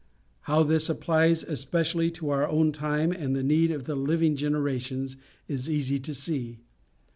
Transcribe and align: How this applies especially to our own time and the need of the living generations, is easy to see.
How 0.49 0.63
this 0.63 0.89
applies 0.89 1.43
especially 1.43 2.09
to 2.09 2.31
our 2.31 2.47
own 2.47 2.71
time 2.71 3.11
and 3.11 3.35
the 3.35 3.43
need 3.43 3.69
of 3.69 3.85
the 3.85 3.93
living 3.93 4.35
generations, 4.35 5.15
is 5.47 5.69
easy 5.69 5.99
to 5.99 6.15
see. 6.15 6.57